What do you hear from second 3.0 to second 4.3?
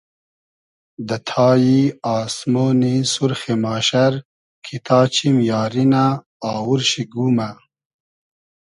سورخی ماشئر